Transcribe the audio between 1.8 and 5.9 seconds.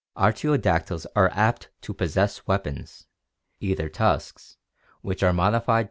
to A 3 «——possess weapons, either a C tusks, which are modified